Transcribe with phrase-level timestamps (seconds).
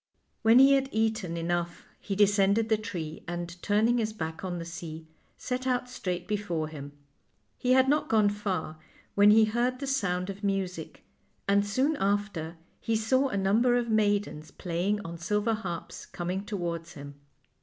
[0.41, 4.65] When he had eaten enough he descended the tree, and, turning his back on the
[4.65, 5.05] sea,
[5.37, 6.93] set out straight before him.
[7.59, 8.79] He had not gone far
[9.13, 11.03] when he heard the sound of music,
[11.47, 16.07] and soon after he saw r a number of maid ens playing on silver harps
[16.07, 17.13] coming towards him.